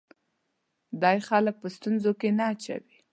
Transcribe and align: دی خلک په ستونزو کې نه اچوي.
دی 1.01 1.17
خلک 1.27 1.55
په 1.61 1.67
ستونزو 1.75 2.11
کې 2.19 2.29
نه 2.37 2.45
اچوي. 2.51 2.97